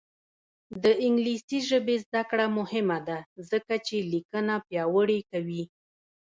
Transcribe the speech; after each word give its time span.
د 0.83 0.85
انګلیسي 1.05 1.59
ژبې 1.69 1.95
زده 2.05 2.21
کړه 2.29 2.45
مهمه 2.59 2.99
ده 3.07 3.17
ځکه 3.49 3.73
چې 3.87 3.95
لیکنه 4.13 4.53
پیاوړې 4.67 5.19
کوي. 5.31 5.63